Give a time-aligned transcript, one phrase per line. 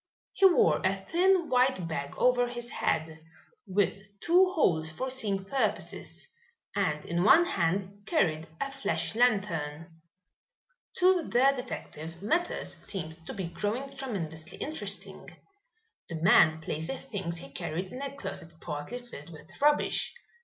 [0.33, 3.19] He wore a thin white bag over his head,
[3.67, 6.25] with two holes for seeing purposes,
[6.75, 10.01] and in one hand carried a flash lantern.
[10.95, 15.29] To the detective matters seemed to be growing tremendously interesting.
[16.09, 20.15] The man placed the things he carried in a closet partly filled with rubbish.